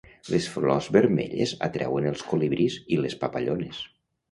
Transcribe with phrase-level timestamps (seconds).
[0.33, 3.87] Les flors vermelles atreuen els colibrís i les papallones.